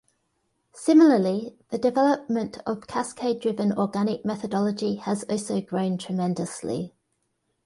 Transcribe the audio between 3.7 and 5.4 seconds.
organic methodology has